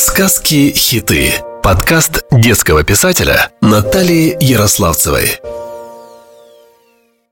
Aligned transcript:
Сказки-хиты. 0.00 1.42
Подкаст 1.60 2.24
детского 2.30 2.84
писателя 2.84 3.50
Натальи 3.60 4.36
Ярославцевой. 4.38 5.40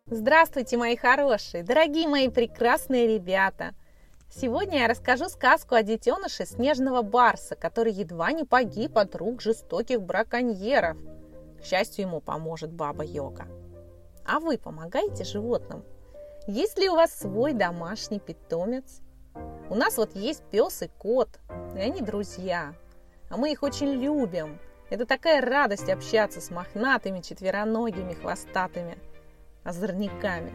Здравствуйте, 0.06 0.76
мои 0.76 0.96
хорошие, 0.96 1.62
дорогие 1.62 2.08
мои 2.08 2.28
прекрасные 2.28 3.06
ребята! 3.06 3.72
Сегодня 4.28 4.80
я 4.80 4.88
расскажу 4.88 5.28
сказку 5.28 5.76
о 5.76 5.84
детеныше 5.84 6.44
снежного 6.44 7.02
барса, 7.02 7.54
который 7.54 7.92
едва 7.92 8.32
не 8.32 8.42
погиб 8.42 8.98
от 8.98 9.14
рук 9.14 9.42
жестоких 9.42 10.02
браконьеров. 10.02 10.96
К 11.62 11.64
счастью, 11.64 12.06
ему 12.06 12.20
поможет 12.20 12.72
баба 12.72 13.04
Йога. 13.04 13.46
А 14.24 14.40
вы 14.40 14.58
помогаете 14.58 15.22
животным? 15.22 15.84
Есть 16.48 16.78
ли 16.80 16.88
у 16.88 16.96
вас 16.96 17.16
свой 17.16 17.52
домашний 17.52 18.18
питомец? 18.18 19.02
У 19.68 19.74
нас 19.74 19.96
вот 19.96 20.14
есть 20.14 20.42
пес 20.50 20.82
и 20.82 20.88
кот, 20.98 21.28
и 21.74 21.80
они 21.80 22.00
друзья. 22.00 22.74
А 23.28 23.36
мы 23.36 23.50
их 23.50 23.62
очень 23.64 23.94
любим. 23.94 24.58
Это 24.90 25.06
такая 25.06 25.40
радость 25.40 25.88
общаться 25.88 26.40
с 26.40 26.50
мохнатыми, 26.50 27.20
четвероногими, 27.20 28.14
хвостатыми 28.14 28.96
озорниками. 29.64 30.52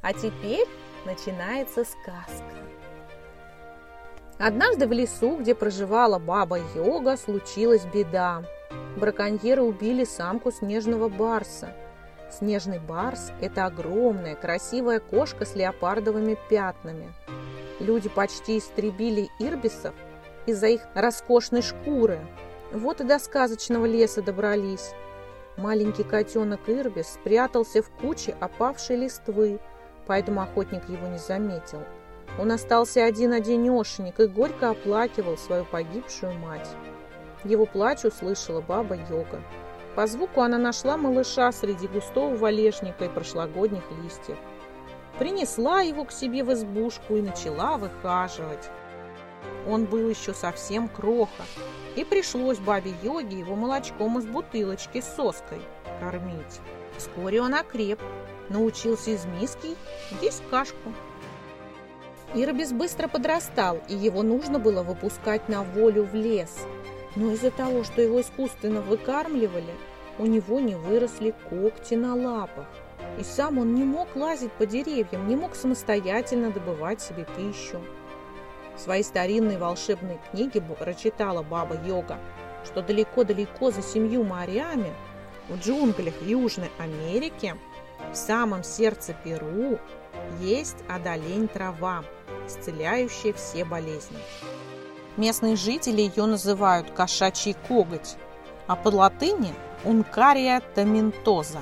А 0.00 0.12
теперь 0.14 0.66
начинается 1.04 1.84
сказка. 1.84 2.44
Однажды 4.38 4.86
в 4.86 4.92
лесу, 4.92 5.36
где 5.36 5.54
проживала 5.54 6.18
баба 6.18 6.58
Йога, 6.74 7.16
случилась 7.16 7.84
беда. 7.84 8.42
Браконьеры 8.96 9.62
убили 9.62 10.04
самку 10.04 10.50
снежного 10.50 11.08
барса– 11.08 11.72
Снежный 12.38 12.80
барс– 12.80 13.30
это 13.40 13.66
огромная, 13.66 14.34
красивая 14.34 14.98
кошка 14.98 15.44
с 15.44 15.54
леопардовыми 15.54 16.36
пятнами. 16.50 17.12
Люди 17.78 18.08
почти 18.08 18.58
истребили 18.58 19.28
ирбисов 19.38 19.94
из-за 20.46 20.66
их 20.68 20.80
роскошной 20.94 21.62
шкуры. 21.62 22.18
Вот 22.72 23.00
и 23.00 23.04
до 23.04 23.20
сказочного 23.20 23.86
леса 23.86 24.20
добрались. 24.20 24.94
Маленький 25.56 26.02
котенок 26.02 26.68
Ирбис 26.68 27.14
спрятался 27.14 27.82
в 27.82 27.90
куче 27.90 28.34
опавшей 28.40 28.96
листвы, 28.96 29.60
поэтому 30.08 30.40
охотник 30.42 30.88
его 30.88 31.06
не 31.06 31.18
заметил. 31.18 31.84
Он 32.40 32.50
остался 32.50 33.04
один-одинешенек 33.04 34.18
и 34.18 34.26
горько 34.26 34.70
оплакивал 34.70 35.36
свою 35.36 35.64
погибшую 35.64 36.32
мать. 36.40 36.68
Его 37.44 37.64
плач 37.64 38.04
услышала 38.04 38.60
баба 38.60 38.96
Йога. 38.96 39.40
По 39.94 40.08
звуку 40.08 40.40
она 40.40 40.58
нашла 40.58 40.96
малыша 40.96 41.52
среди 41.52 41.86
густого 41.86 42.34
валежника 42.34 43.04
и 43.04 43.08
прошлогодних 43.08 43.84
листьев. 44.02 44.38
Принесла 45.18 45.82
его 45.82 46.04
к 46.04 46.10
себе 46.10 46.42
в 46.42 46.52
избушку 46.52 47.16
и 47.16 47.22
начала 47.22 47.76
выхаживать. 47.76 48.70
Он 49.68 49.84
был 49.84 50.08
еще 50.08 50.34
совсем 50.34 50.88
кроха, 50.88 51.44
и 51.94 52.04
пришлось 52.04 52.58
бабе 52.58 52.92
Йоге 53.02 53.38
его 53.38 53.54
молочком 53.54 54.18
из 54.18 54.26
бутылочки 54.26 55.00
с 55.00 55.14
соской 55.14 55.60
кормить. 56.00 56.60
Вскоре 56.98 57.40
он 57.40 57.54
окреп, 57.54 58.00
научился 58.48 59.12
из 59.12 59.24
миски 59.26 59.76
есть 60.20 60.42
кашку. 60.50 60.92
Ирбис 62.34 62.72
быстро 62.72 63.06
подрастал, 63.06 63.78
и 63.88 63.94
его 63.94 64.24
нужно 64.24 64.58
было 64.58 64.82
выпускать 64.82 65.48
на 65.48 65.62
волю 65.62 66.02
в 66.02 66.14
лес– 66.14 66.58
но 67.16 67.32
из-за 67.32 67.50
того, 67.50 67.84
что 67.84 68.02
его 68.02 68.20
искусственно 68.20 68.80
выкармливали, 68.80 69.74
у 70.18 70.26
него 70.26 70.60
не 70.60 70.74
выросли 70.74 71.34
когти 71.48 71.94
на 71.94 72.14
лапах. 72.14 72.66
И 73.18 73.22
сам 73.22 73.58
он 73.58 73.74
не 73.74 73.84
мог 73.84 74.14
лазить 74.16 74.52
по 74.52 74.66
деревьям, 74.66 75.28
не 75.28 75.36
мог 75.36 75.54
самостоятельно 75.54 76.50
добывать 76.50 77.00
себе 77.00 77.26
пищу. 77.36 77.80
В 78.76 78.80
своей 78.80 79.04
старинной 79.04 79.56
волшебной 79.56 80.18
книге 80.30 80.60
прочитала 80.60 81.42
баба 81.42 81.76
Йога, 81.86 82.18
что 82.64 82.82
далеко-далеко 82.82 83.70
за 83.70 83.82
семью 83.82 84.24
морями, 84.24 84.92
в 85.48 85.58
джунглях 85.58 86.14
Южной 86.22 86.70
Америки, 86.78 87.54
в 88.12 88.16
самом 88.16 88.64
сердце 88.64 89.14
Перу, 89.22 89.78
есть 90.40 90.78
одолень 90.88 91.48
трава, 91.48 92.02
исцеляющая 92.46 93.32
все 93.32 93.64
болезни. 93.64 94.18
Местные 95.16 95.54
жители 95.54 96.02
ее 96.02 96.26
называют 96.26 96.90
кошачий 96.90 97.54
коготь, 97.68 98.16
а 98.66 98.74
по 98.74 98.88
латыни– 98.88 99.54
ункария 99.84 100.60
томентоза. 100.74 101.60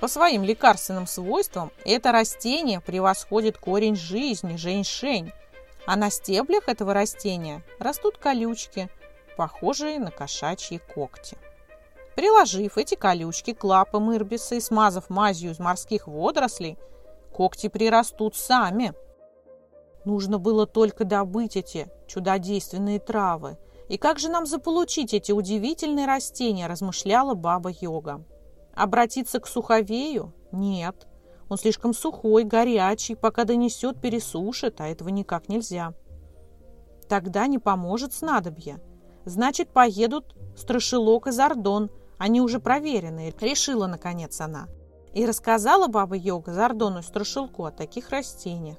По 0.00 0.08
своим 0.08 0.42
лекарственным 0.42 1.06
свойствам 1.06 1.70
это 1.84 2.10
растение 2.10 2.80
превосходит 2.80 3.58
корень 3.58 3.94
жизни– 3.94 4.56
женьшень, 4.56 5.32
а 5.86 5.94
на 5.94 6.10
стеблях 6.10 6.68
этого 6.68 6.94
растения 6.94 7.62
растут 7.78 8.18
колючки, 8.18 8.88
похожие 9.36 10.00
на 10.00 10.10
кошачьи 10.10 10.78
когти. 10.78 11.38
Приложив 12.16 12.76
эти 12.76 12.96
колючки 12.96 13.54
к 13.54 13.62
лапам 13.62 14.12
ирбиса 14.12 14.56
и 14.56 14.60
смазав 14.60 15.10
мазью 15.10 15.52
из 15.52 15.60
морских 15.60 16.08
водорослей, 16.08 16.76
когти 17.32 17.68
прирастут 17.68 18.34
сами– 18.34 18.94
Нужно 20.08 20.38
было 20.38 20.66
только 20.66 21.04
добыть 21.04 21.54
эти 21.54 21.86
чудодейственные 22.06 22.98
травы. 22.98 23.58
И 23.90 23.98
как 23.98 24.18
же 24.18 24.30
нам 24.30 24.46
заполучить 24.46 25.12
эти 25.12 25.32
удивительные 25.32 26.06
растения, 26.06 26.66
размышляла 26.66 27.34
баба 27.34 27.70
Йога. 27.78 28.24
Обратиться 28.74 29.38
к 29.38 29.46
суховею? 29.46 30.32
Нет. 30.50 31.06
Он 31.50 31.58
слишком 31.58 31.92
сухой, 31.92 32.44
горячий, 32.44 33.16
пока 33.16 33.44
донесет, 33.44 34.00
пересушит, 34.00 34.80
а 34.80 34.88
этого 34.88 35.10
никак 35.10 35.50
нельзя. 35.50 35.92
Тогда 37.06 37.46
не 37.46 37.58
поможет 37.58 38.14
снадобье. 38.14 38.80
Значит, 39.26 39.68
поедут 39.68 40.34
Страшилок 40.56 41.26
и 41.26 41.32
Зардон. 41.32 41.90
Они 42.16 42.40
уже 42.40 42.60
проверены, 42.60 43.34
решила, 43.42 43.86
наконец, 43.86 44.40
она. 44.40 44.68
И 45.12 45.26
рассказала 45.26 45.86
баба 45.86 46.16
Йога 46.16 46.54
Зардону 46.54 47.00
и 47.00 47.02
Страшилку 47.02 47.66
о 47.66 47.70
таких 47.70 48.08
растениях. 48.08 48.78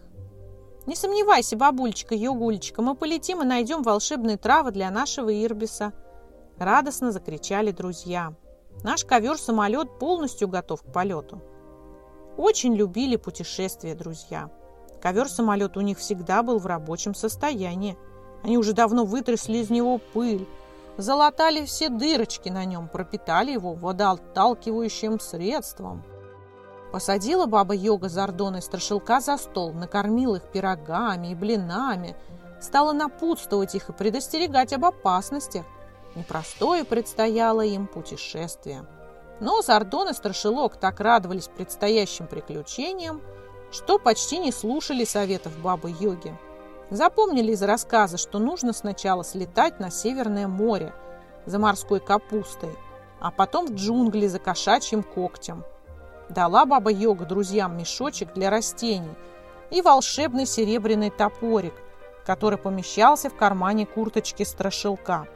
Не 0.89 0.95
сомневайся, 0.95 1.55
бабулечка, 1.55 2.15
Югулечка, 2.15 2.81
мы 2.81 2.95
полетим 2.95 3.43
и 3.43 3.45
найдем 3.45 3.83
волшебные 3.83 4.37
травы 4.37 4.71
для 4.71 4.89
нашего 4.89 5.29
Ирбиса. 5.31 5.93
Радостно 6.57 7.11
закричали 7.11 7.69
друзья. 7.69 8.33
Наш 8.83 9.05
ковер-самолет 9.05 9.99
полностью 9.99 10.47
готов 10.47 10.81
к 10.81 10.91
полету. 10.91 11.43
Очень 12.37 12.73
любили 12.73 13.17
путешествия 13.17 13.93
друзья. 13.93 14.49
Ковер-самолет 14.99 15.77
у 15.77 15.81
них 15.81 15.99
всегда 15.99 16.41
был 16.41 16.57
в 16.57 16.65
рабочем 16.65 17.13
состоянии. 17.13 17.95
Они 18.41 18.57
уже 18.57 18.73
давно 18.73 19.05
вытрясли 19.05 19.59
из 19.59 19.69
него 19.69 19.99
пыль, 19.99 20.47
залатали 20.97 21.65
все 21.65 21.89
дырочки 21.89 22.49
на 22.49 22.65
нем, 22.65 22.87
пропитали 22.87 23.51
его 23.51 23.75
водоотталкивающим 23.75 25.19
средством– 25.19 26.03
Посадила 26.91 27.45
баба 27.45 27.75
Йога 27.75 28.09
Зардона 28.09 28.57
и 28.57 28.61
Страшилка 28.61 29.19
за 29.19 29.37
стол, 29.37 29.73
накормила 29.73 30.37
их 30.37 30.43
пирогами 30.43 31.27
и 31.27 31.35
блинами, 31.35 32.15
стала 32.59 32.93
напутствовать 32.93 33.75
их 33.75 33.89
и 33.89 33.93
предостерегать 33.93 34.73
об 34.73 34.85
опасностях. 34.85 35.65
Непростое 36.15 36.83
предстояло 36.83 37.61
им 37.61 37.85
путешествие. 37.85 38.85
Но 39.39 39.61
Зардон 39.61 40.09
и 40.09 40.13
Страшилок 40.13 40.77
так 40.77 40.99
радовались 40.99 41.47
предстоящим 41.47 42.25
приключениям, 42.25 43.21
что 43.71 43.99
почти 43.99 44.39
не 44.39 44.51
слушали 44.51 45.05
советов 45.05 45.55
бабы 45.59 45.91
Йоги. 45.99 46.35
Запомнили 46.89 47.51
из 47.51 47.61
рассказа, 47.61 48.17
что 48.17 48.39
нужно 48.39 48.73
сначала 48.73 49.23
слетать 49.23 49.79
на 49.79 49.91
Северное 49.91 50.47
море 50.47 50.91
за 51.45 51.59
морской 51.59 51.99
капустой, 51.99 52.75
а 53.21 53.29
потом 53.29 53.67
в 53.67 53.75
джунгли 53.75 54.25
за 54.25 54.39
кошачьим 54.39 55.03
когтем– 55.03 55.63
Дала 56.29 56.65
баба 56.65 56.91
Йога 56.91 57.25
друзьям 57.25 57.75
мешочек 57.77 58.33
для 58.33 58.51
растений 58.51 59.15
и 59.71 59.81
волшебный 59.81 60.45
серебряный 60.45 61.09
топорик, 61.09 61.73
который 62.23 62.59
помещался 62.59 63.29
в 63.29 63.35
кармане 63.35 63.87
курточки 63.87 64.43
страшилка. 64.43 65.27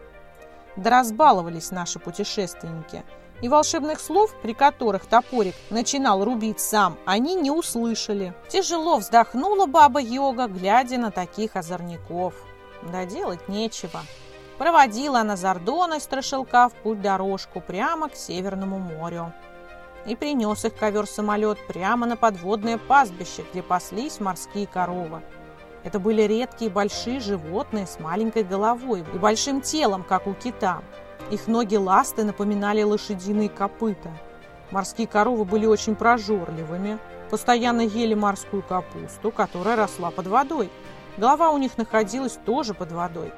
Да 0.76 0.92
разбаловались 0.92 1.72
наши 1.72 1.98
путешественники, 1.98 3.04
и 3.42 3.50
волшебных 3.50 4.00
слов, 4.00 4.36
при 4.42 4.54
которых 4.54 5.08
топорик 5.08 5.56
начинал 5.72 6.24
рубить 6.24 6.60
сам, 6.60 6.98
они 7.06 7.34
не 7.36 7.50
услышали. 7.50 8.36
Тяжело 8.48 8.98
вздохнула 8.98 9.66
баба 9.66 10.00
Йога, 10.00 10.48
глядя 10.48 10.98
на 10.98 11.10
таких 11.12 11.56
озорников. 11.56 12.36
Да 12.92 13.06
делать 13.06 13.48
нечего. 13.50 14.02
Проводила 14.60 15.22
она 15.22 15.36
Зардона 15.36 15.96
и 15.96 16.00
Страшилка 16.00 16.70
в 16.70 16.74
путь-дорожку 16.84 17.62
прямо 17.62 18.10
к 18.10 18.16
Северному 18.16 18.78
морю 18.78 19.34
и 20.06 20.16
принес 20.16 20.66
их 20.66 20.76
ковер-самолет 20.76 21.58
прямо 21.68 22.06
на 22.06 22.18
подводное 22.18 22.78
пастбище, 22.78 23.46
где 23.52 23.64
паслись 23.64 24.20
морские 24.20 24.68
коровы. 24.68 25.22
Это 25.84 26.00
были 26.00 26.22
редкие 26.24 26.72
большие 26.72 27.20
животные 27.20 27.88
с 27.88 28.00
маленькой 28.00 28.44
головой 28.44 29.04
и 29.14 29.18
большим 29.18 29.62
телом, 29.62 30.04
как 30.04 30.28
у 30.28 30.34
кита. 30.34 30.82
Их 31.30 31.48
ноги 31.48 31.76
ласты 31.76 32.24
напоминали 32.24 32.84
лошадиные 32.84 33.50
копыта. 33.50 34.12
Морские 34.72 35.08
коровы 35.08 35.46
были 35.46 35.66
очень 35.66 35.96
прожорливыми. 35.96 37.00
постоянно 37.30 37.82
ели 37.82 38.14
морскую 38.14 38.62
капусту, 38.62 39.32
которая 39.32 39.76
росла 39.76 40.12
под 40.12 40.28
водой. 40.28 40.70
Голова 41.18 41.50
у 41.50 41.58
них 41.58 41.78
находилась 41.78 42.38
тоже 42.46 42.74
под 42.74 42.92
водой. 42.92 43.34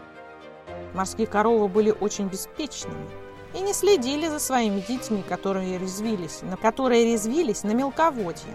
Морские 0.93 1.27
коровы 1.27 1.67
были 1.67 1.91
очень 1.91 2.27
беспечными 2.27 3.24
и 3.55 3.61
не 3.61 3.73
следили 3.73 4.27
за 4.27 4.39
своими 4.39 4.81
детьми, 4.81 5.23
которые 5.27 5.77
резвились, 5.77 6.41
на 6.41 6.57
которые 6.57 7.05
резвились 7.05 7.63
на 7.63 7.71
мелководье. 7.71 8.51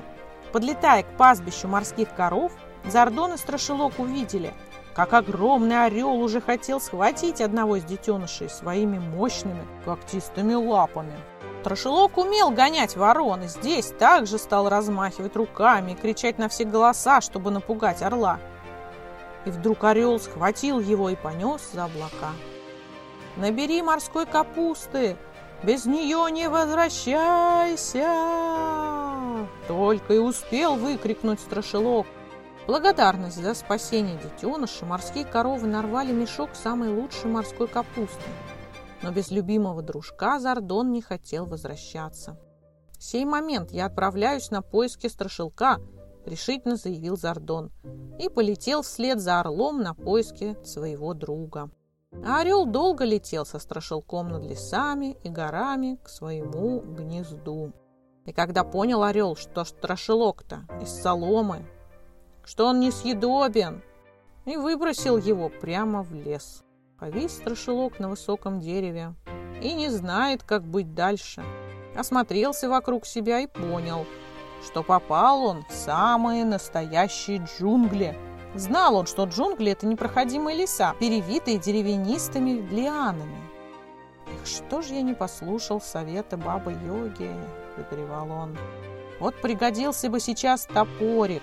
Подлетая 0.53 1.05
к 1.05 1.17
пастбищу 1.17 1.69
морских 1.69 2.15
коров, 2.15 2.53
Зардон 2.85 3.35
и 3.35 3.37
Страшилок 3.37 3.99
увидели, 3.99 4.53
как 4.95 5.15
огромный 5.15 5.85
орел 5.85 6.11
уже 6.11 6.41
хотел 6.41 6.81
схватить 6.81 7.41
одного 7.41 7.77
из 7.77 7.85
детенышей 7.85 8.51
своими 8.51 8.99
мощными 8.99 9.67
когтистыми 9.85 10.55
лапами. 10.55 11.15
Страшилок 11.61 12.19
умел 12.19 12.51
гонять 12.51 12.97
ворон 12.97 13.43
и 13.43 13.49
здесь 13.49 13.93
также 13.99 14.39
стал 14.39 14.69
размахивать 14.69 15.37
руками 15.37 15.93
и 15.93 15.95
кричать 15.95 16.39
на 16.39 16.49
все 16.49 16.65
голоса, 16.65 17.21
чтобы 17.21 17.51
напугать 17.51 18.03
орла. 18.03 18.39
И 19.45 19.51
вдруг 19.51 19.85
орел 19.85 20.19
схватил 20.19 20.81
его 20.81 21.11
и 21.11 21.17
понес 21.17 21.61
за 21.73 21.85
облака. 21.85 22.33
«Набери 23.37 23.83
морской 23.83 24.27
капусты! 24.27 25.17
Без 25.63 25.87
нее 25.87 26.31
не 26.31 26.49
возвращайся!» 26.49 28.07
Только 29.69 30.15
и 30.15 30.19
успел 30.19 30.77
выкрикнуть 30.77 31.41
страшилок. 31.41 32.07
Благодарность 32.67 33.43
за 33.43 33.55
спасение 33.55 34.19
детеныша 34.19 34.85
морские 34.85 35.25
коровы 35.25 35.67
нарвали 35.67 36.13
мешок 36.13 36.51
самой 36.55 36.91
лучшей 36.91 37.31
морской 37.31 37.67
капусты– 37.69 38.23
но 39.03 39.13
без 39.13 39.31
любимого 39.31 39.83
дружка 39.83 40.39
Зардон 40.39 40.93
не 40.93 41.01
хотел 41.01 41.47
возвращаться. 41.47 42.39
«В 42.99 43.03
сей 43.03 43.25
момент 43.25 43.71
я 43.73 43.87
отправляюсь 43.87 44.51
на 44.51 44.63
поиски 44.63 45.07
страшилка»,— 45.07 45.79
решительно 46.27 46.77
заявил 46.77 47.17
Зардон, 47.17 47.71
и 48.19 48.29
полетел 48.29 48.83
вслед 48.83 49.21
за 49.21 49.41
орлом 49.41 49.83
на 49.83 49.95
поиски 49.95 50.57
своего 50.65 51.15
друга. 51.15 51.71
А 52.13 52.41
орел 52.41 52.67
долго 52.67 53.05
летел 53.05 53.47
со 53.47 53.59
страшилком 53.59 54.29
над 54.29 54.45
лесами 54.45 55.17
и 55.23 55.29
горами 55.29 55.99
к 56.03 56.09
своему 56.09 56.81
гнезду. 56.81 57.73
И 58.27 58.33
когда 58.33 58.65
понял 58.65 59.03
орел, 59.03 59.37
что 59.37 59.65
страшилок-то 59.65 60.67
из 60.83 60.89
соломы, 60.89 61.65
что 62.45 62.67
он 62.67 62.81
несъедобен, 62.81 63.83
и 64.45 64.57
выбросил 64.57 65.17
его 65.17 65.49
прямо 65.49 66.03
в 66.03 66.13
лес. 66.13 66.65
Повис 66.99 67.33
страшилок 67.33 67.99
на 67.99 68.09
высоком 68.09 68.61
дереве 68.61 69.15
и 69.63 69.73
не 69.73 69.89
знает, 69.89 70.43
как 70.43 70.65
быть 70.65 70.95
дальше. 70.95 71.43
Осмотрелся 71.97 72.69
вокруг 72.69 73.07
себя 73.07 73.41
и 73.41 73.47
понял, 73.47 74.07
что 74.65 74.83
попал 74.83 75.45
он 75.45 75.65
в 75.69 75.73
самые 75.73 76.45
настоящие 76.45 77.39
джунгли. 77.39 78.17
Знал 78.55 78.97
он, 78.97 79.07
что 79.07 79.25
джунгли– 79.25 79.73
это 79.73 79.87
непроходимые 79.87 80.57
леса, 80.57 80.95
перевитые 80.99 81.59
деревянистыми 81.59 82.67
лианами. 82.71 83.39
«Эх, 84.27 84.47
что 84.47 84.83
же 84.83 84.95
я 84.95 85.03
не 85.03 85.15
послушал 85.15 85.81
совета 85.81 86.37
бабы-йоги?»– 86.37 87.31
выгоревал 87.77 88.31
он. 88.31 88.59
«Вот 89.21 89.41
пригодился 89.41 90.09
бы 90.09 90.19
сейчас 90.19 90.67
топорик, 90.67 91.43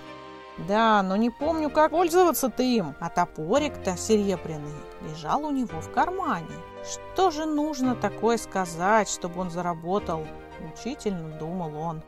да, 0.57 1.03
но 1.03 1.15
не 1.15 1.29
помню, 1.29 1.69
как 1.69 1.91
пользоваться-то 1.91 2.63
им. 2.63 2.95
А 2.99 3.09
топорик-то 3.09 3.95
серебряный 3.95 4.73
лежал 5.01 5.45
у 5.45 5.51
него 5.51 5.79
в 5.81 5.91
кармане. 5.91 6.47
Что 6.83 7.29
же 7.29 7.45
нужно 7.45 7.95
такое 7.95 8.37
сказать, 8.37 9.07
чтобы 9.07 9.41
он 9.41 9.51
заработал? 9.51 10.25
Мучительно 10.59 11.37
думал 11.37 11.77
он. 11.77 12.01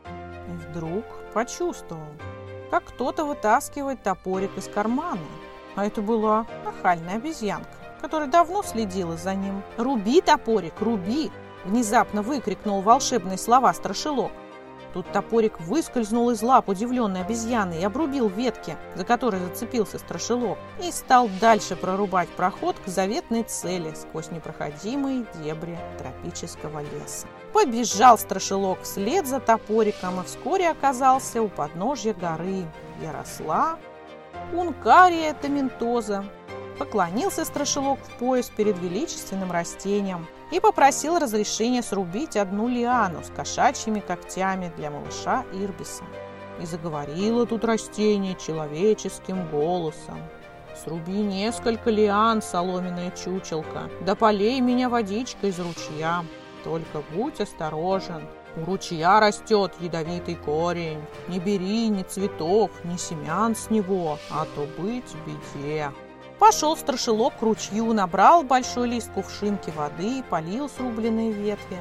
И 0.48 0.52
вдруг 0.52 1.04
почувствовал, 1.32 2.02
как 2.70 2.84
кто-то 2.84 3.24
вытаскивает 3.24 4.02
топорик 4.02 4.56
из 4.56 4.68
кармана. 4.68 5.20
А 5.76 5.86
это 5.86 6.02
была 6.02 6.46
нахальная 6.64 7.16
обезьянка, 7.16 7.68
которая 8.00 8.28
давно 8.28 8.62
следила 8.62 9.16
за 9.16 9.34
ним. 9.34 9.62
«Руби 9.76 10.20
топорик, 10.20 10.80
руби!» 10.80 11.30
Внезапно 11.64 12.22
выкрикнул 12.22 12.80
волшебные 12.80 13.36
слова 13.36 13.74
страшилок. 13.74 14.32
Тут 14.92 15.10
топорик 15.12 15.60
выскользнул 15.60 16.30
из 16.30 16.42
лап 16.42 16.68
удивленной 16.68 17.20
обезьяны 17.20 17.80
и 17.80 17.84
обрубил 17.84 18.28
ветки, 18.28 18.76
за 18.96 19.04
которые 19.04 19.44
зацепился 19.44 19.98
страшилок, 19.98 20.58
и 20.82 20.90
стал 20.90 21.28
дальше 21.40 21.76
прорубать 21.76 22.28
проход 22.30 22.76
к 22.84 22.88
заветной 22.88 23.44
цели 23.44 23.92
сквозь 23.94 24.30
непроходимые 24.30 25.26
дебри 25.42 25.78
тропического 25.98 26.80
леса. 26.80 27.26
Побежал 27.52 28.18
страшилок 28.18 28.82
вслед 28.82 29.26
за 29.26 29.38
топориком 29.38 30.20
и 30.20 30.24
вскоре 30.24 30.70
оказался 30.70 31.40
у 31.42 31.48
подножья 31.48 32.14
горы, 32.14 32.64
где 32.98 33.10
росла 33.10 33.78
ункария 34.52 35.34
томентоза. 35.34 36.24
Поклонился 36.78 37.44
страшилок 37.44 37.98
в 38.00 38.18
пояс 38.18 38.50
перед 38.50 38.78
величественным 38.78 39.52
растением– 39.52 40.26
и 40.50 40.60
попросил 40.60 41.18
разрешения 41.18 41.82
срубить 41.82 42.36
одну 42.36 42.68
лиану 42.68 43.22
с 43.22 43.30
кошачьими 43.30 44.00
когтями 44.00 44.72
для 44.76 44.90
малыша 44.90 45.44
Ирбиса. 45.52 46.04
И 46.60 46.66
заговорило 46.66 47.46
тут 47.46 47.64
растение 47.64 48.34
человеческим 48.34 49.48
голосом. 49.48 50.18
«Сруби 50.84 51.12
несколько 51.12 51.90
лиан, 51.90 52.42
соломенная 52.42 53.10
чучелка, 53.10 53.90
да 54.02 54.14
полей 54.14 54.60
меня 54.60 54.88
водичкой 54.88 55.50
из 55.50 55.58
ручья. 55.58 56.24
Только 56.64 57.02
будь 57.12 57.40
осторожен, 57.40 58.22
у 58.56 58.64
ручья 58.64 59.20
растет 59.20 59.72
ядовитый 59.80 60.36
корень. 60.36 61.02
Не 61.28 61.38
бери 61.38 61.88
ни 61.88 62.02
цветов, 62.02 62.70
ни 62.84 62.96
семян 62.96 63.56
с 63.56 63.70
него, 63.70 64.18
а 64.30 64.46
то 64.54 64.66
быть 64.80 65.12
беде». 65.26 65.90
Пошел 66.40 66.74
страшилок 66.74 67.36
к 67.36 67.42
ручью, 67.42 67.92
набрал 67.92 68.42
большой 68.42 68.88
лист 68.88 69.10
кувшинки 69.12 69.68
воды, 69.68 70.22
полил 70.30 70.70
срубленные 70.70 71.32
ветви. 71.32 71.76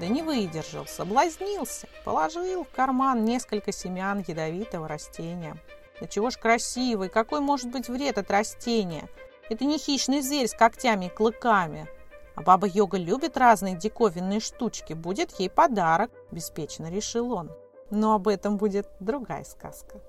Да 0.00 0.06
не 0.06 0.22
выдержал, 0.22 0.86
соблазнился, 0.86 1.88
положил 2.06 2.64
в 2.64 2.70
карман 2.74 3.26
несколько 3.26 3.70
семян 3.70 4.24
ядовитого 4.26 4.88
растения. 4.88 5.58
Да 6.00 6.06
чего 6.06 6.30
ж 6.30 6.38
красивый, 6.38 7.10
какой 7.10 7.40
может 7.40 7.70
быть 7.70 7.88
вред 7.88 8.16
от 8.16 8.30
растения? 8.30 9.10
Это 9.50 9.66
не 9.66 9.76
хищный 9.76 10.22
зверь 10.22 10.48
с 10.48 10.54
когтями 10.54 11.06
и 11.06 11.10
клыками. 11.10 11.86
А 12.34 12.40
баба 12.40 12.66
Йога 12.66 12.96
любит 12.96 13.36
разные 13.36 13.76
диковинные 13.76 14.40
штучки, 14.40 14.94
будет 14.94 15.38
ей 15.38 15.50
подарок, 15.50 16.10
беспечно 16.30 16.90
решил 16.90 17.34
он. 17.34 17.50
Но 17.90 18.14
об 18.14 18.26
этом 18.26 18.56
будет 18.56 18.88
другая 19.00 19.44
сказка. 19.44 20.00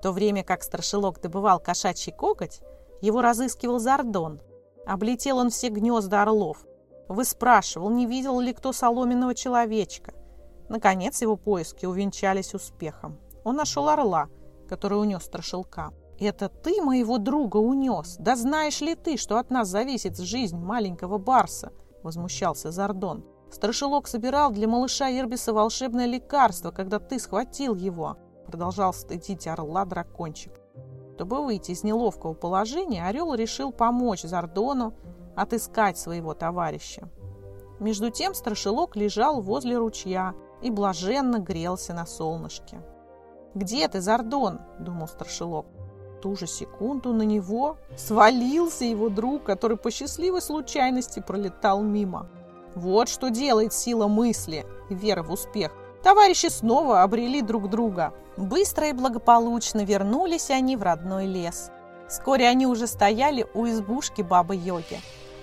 В 0.00 0.02
то 0.02 0.12
время 0.12 0.42
как 0.42 0.62
страшилок 0.62 1.20
добывал 1.20 1.60
кошачий 1.60 2.10
коготь, 2.10 2.62
его 3.02 3.20
разыскивал 3.20 3.78
Зардон. 3.78 4.40
Облетел 4.86 5.36
он 5.36 5.50
все 5.50 5.68
гнезда 5.68 6.22
орлов. 6.22 6.64
Выспрашивал, 7.06 7.90
не 7.90 8.06
видел 8.06 8.40
ли 8.40 8.54
кто 8.54 8.72
соломенного 8.72 9.34
человечка. 9.34 10.14
Наконец 10.70 11.20
его 11.20 11.36
поиски 11.36 11.84
увенчались 11.84 12.54
успехом. 12.54 13.18
Он 13.44 13.56
нашел 13.56 13.90
орла, 13.90 14.30
который 14.70 14.98
унес 14.98 15.22
страшилка. 15.22 15.92
«Это 16.18 16.48
ты 16.48 16.80
моего 16.80 17.18
друга 17.18 17.58
унес? 17.58 18.16
Да 18.18 18.36
знаешь 18.36 18.80
ли 18.80 18.94
ты, 18.94 19.18
что 19.18 19.36
от 19.36 19.50
нас 19.50 19.68
зависит 19.68 20.18
жизнь 20.18 20.56
маленького 20.56 21.18
барса?»– 21.18 21.72
возмущался 22.02 22.70
Зардон. 22.70 23.22
«Страшилок 23.52 24.08
собирал 24.08 24.50
для 24.50 24.66
малыша 24.66 25.10
Ирбиса 25.10 25.52
волшебное 25.52 26.06
лекарство, 26.06 26.70
когда 26.70 27.00
ты 27.00 27.18
схватил 27.18 27.74
его 27.74 28.16
продолжал 28.50 28.92
стыдить 28.92 29.46
орла 29.46 29.84
дракончик. 29.84 30.52
Чтобы 31.14 31.44
выйти 31.44 31.70
из 31.70 31.84
неловкого 31.84 32.34
положения, 32.34 33.06
орел 33.06 33.34
решил 33.34 33.70
помочь 33.72 34.22
Зардону 34.22 34.94
отыскать 35.36 35.98
своего 35.98 36.34
товарища. 36.34 37.08
Между 37.78 38.10
тем 38.10 38.34
страшилок 38.34 38.96
лежал 38.96 39.40
возле 39.40 39.76
ручья 39.76 40.34
и 40.62 40.70
блаженно 40.70 41.38
грелся 41.38 41.94
на 41.94 42.06
солнышке. 42.06 42.80
«Где 43.54 43.86
ты, 43.86 44.00
Зардон?»– 44.00 44.60
думал 44.80 45.06
страшилок. 45.06 45.66
В 46.16 46.20
ту 46.20 46.36
же 46.36 46.46
секунду 46.46 47.12
на 47.12 47.22
него 47.22 47.76
свалился 47.96 48.84
его 48.84 49.08
друг, 49.08 49.44
который 49.44 49.76
по 49.76 49.90
счастливой 49.90 50.42
случайности 50.42 51.20
пролетал 51.20 51.82
мимо. 51.82 52.28
Вот 52.74 53.08
что 53.08 53.28
делает 53.28 53.72
сила 53.72 54.08
мысли 54.08 54.66
и 54.88 54.94
вера 54.94 55.22
в 55.22 55.30
успех. 55.30 55.72
Товарищи 56.02 56.46
снова 56.46 57.02
обрели 57.02 57.42
друг 57.42 57.68
друга. 57.68 58.14
Быстро 58.40 58.88
и 58.88 58.94
благополучно 58.94 59.84
вернулись 59.84 60.48
они 60.48 60.74
в 60.74 60.82
родной 60.82 61.26
лес. 61.26 61.70
Вскоре 62.08 62.48
они 62.48 62.66
уже 62.66 62.86
стояли 62.86 63.46
у 63.52 63.66
избушки 63.68 64.22
Бабы-Йоги. 64.22 64.98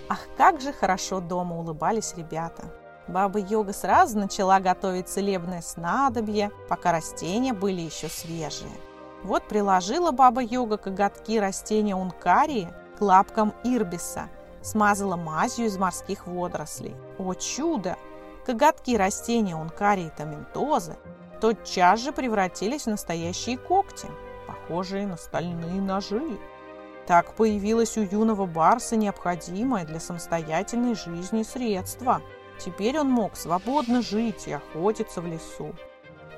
Ах, 0.08 0.18
как 0.36 0.60
же 0.60 0.72
хорошо 0.72 1.20
дома 1.20 1.56
улыбались 1.60 2.14
ребята. 2.16 2.64
Баба-Йога 3.06 3.72
сразу 3.72 4.18
начала 4.18 4.58
готовить 4.58 5.08
целебное 5.08 5.62
снадобье, 5.62 6.50
пока 6.68 6.90
растения 6.90 7.52
были 7.52 7.82
еще 7.82 8.08
свежие. 8.08 8.72
Вот 9.22 9.44
приложила 9.44 10.10
Баба-Йога 10.10 10.76
коготки 10.76 11.38
растения 11.38 11.94
ункарии 11.94 12.68
к 12.98 13.00
лапкам 13.00 13.54
ирбиса, 13.62 14.28
смазала 14.60 15.14
мазью 15.14 15.66
из 15.66 15.78
морских 15.78 16.26
водорослей. 16.26 16.96
О 17.16 17.32
чудо! 17.34 17.96
коготки 18.44 18.96
растения 18.96 19.54
ункарии 19.54 20.10
томентозы 20.16 20.96
тотчас 21.40 22.00
же 22.00 22.12
превратились 22.12 22.84
в 22.84 22.90
настоящие 22.90 23.56
когти, 23.56 24.08
похожие 24.46 25.06
на 25.06 25.16
стальные 25.16 25.80
ножи. 25.80 26.38
Так 27.06 27.34
появилось 27.34 27.96
у 27.96 28.02
юного 28.02 28.46
барса 28.46 28.96
необходимое 28.96 29.84
для 29.84 30.00
самостоятельной 30.00 30.94
жизни 30.94 31.42
средство. 31.42 32.20
Теперь 32.58 32.98
он 32.98 33.08
мог 33.10 33.36
свободно 33.36 34.02
жить 34.02 34.46
и 34.46 34.52
охотиться 34.52 35.20
в 35.20 35.26
лесу. 35.26 35.74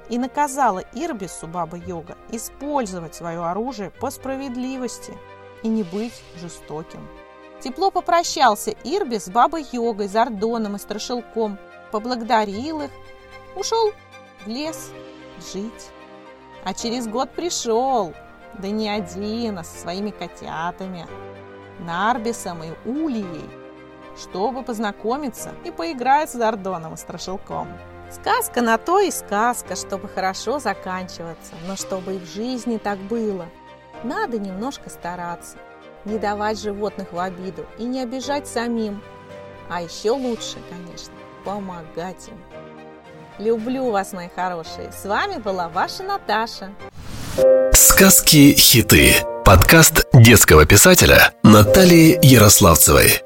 И 0.08 0.18
наказала 0.18 0.80
Ирбису 0.92 1.46
Баба-Йога 1.46 2.16
использовать 2.30 3.14
свое 3.14 3.44
оружие 3.44 3.90
по 3.90 4.10
справедливости 4.10 5.16
и 5.62 5.68
не 5.68 5.82
быть 5.82 6.22
жестоким. 6.40 7.08
Тепло 7.60 7.90
попрощался 7.90 8.70
Ирбис 8.84 9.24
с 9.24 9.28
Бабой-Йогой, 9.28 10.08
Зардоном 10.08 10.76
и 10.76 10.78
Страшилком, 10.78 11.58
поблагодарил 11.90 12.82
их, 12.82 12.90
ушел 13.54 13.92
в 14.44 14.48
лес 14.48 14.90
жить. 15.52 15.90
А 16.64 16.74
через 16.74 17.06
год 17.06 17.30
пришел, 17.30 18.12
да 18.58 18.68
не 18.68 18.88
один, 18.88 19.58
а 19.58 19.64
со 19.64 19.78
своими 19.78 20.10
котятами, 20.10 21.06
Нарбисом 21.78 22.62
и 22.62 22.72
Ульей, 22.84 23.48
чтобы 24.16 24.62
познакомиться 24.62 25.52
и 25.64 25.70
поиграть 25.70 26.30
с 26.30 26.34
Дардоном 26.34 26.94
и 26.94 26.96
Страшилком. 26.96 27.68
Сказка 28.10 28.60
на 28.60 28.76
то 28.76 28.98
и 28.98 29.10
сказка, 29.10 29.76
чтобы 29.76 30.08
хорошо 30.08 30.58
заканчиваться, 30.58 31.54
но 31.66 31.76
чтобы 31.76 32.16
и 32.16 32.18
в 32.18 32.26
жизни 32.26 32.76
так 32.76 32.98
было. 32.98 33.46
Надо 34.02 34.38
немножко 34.38 34.90
стараться, 34.90 35.56
не 36.04 36.18
давать 36.18 36.60
животных 36.60 37.12
в 37.12 37.18
обиду 37.18 37.64
и 37.78 37.84
не 37.84 38.02
обижать 38.02 38.48
самим. 38.48 39.00
А 39.68 39.80
еще 39.80 40.10
лучше, 40.10 40.58
конечно, 40.68 41.14
помогать 41.44 42.28
им. 42.28 42.59
Люблю 43.40 43.90
вас, 43.90 44.12
мои 44.12 44.28
хорошие. 44.34 44.92
С 44.92 45.06
вами 45.06 45.38
была 45.38 45.70
ваша 45.70 46.02
Наташа. 46.02 46.74
Сказки-хиты. 47.72 49.14
Подкаст 49.46 50.06
детского 50.12 50.66
писателя 50.66 51.32
Натальи 51.42 52.18
Ярославцевой. 52.20 53.22